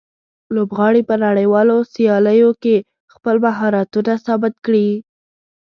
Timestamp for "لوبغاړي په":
0.55-1.15